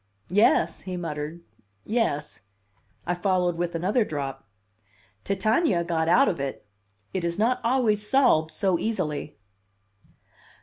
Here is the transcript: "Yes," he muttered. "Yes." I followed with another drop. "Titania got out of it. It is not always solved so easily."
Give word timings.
"Yes," 0.31 0.81
he 0.81 0.97
muttered. 0.97 1.41
"Yes." 1.85 2.41
I 3.05 3.13
followed 3.13 3.55
with 3.55 3.75
another 3.75 4.03
drop. 4.03 4.43
"Titania 5.23 5.83
got 5.83 6.09
out 6.09 6.27
of 6.27 6.39
it. 6.39 6.65
It 7.13 7.23
is 7.23 7.37
not 7.37 7.61
always 7.63 8.09
solved 8.09 8.49
so 8.49 8.79
easily." 8.79 9.37